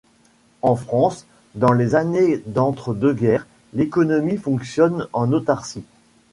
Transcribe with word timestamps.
En 0.63 0.75
France, 0.75 1.27
dans 1.53 1.73
les 1.73 1.93
années 1.93 2.41
d'entre 2.47 2.95
deux 2.95 3.13
guerres, 3.13 3.45
l'économie 3.75 4.37
fonctionne 4.37 5.05
en 5.13 5.31
autarcie. 5.31 5.83